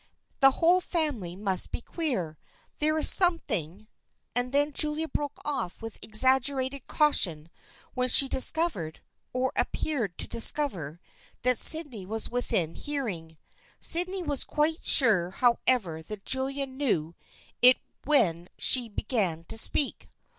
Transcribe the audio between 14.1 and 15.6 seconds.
was quite sure how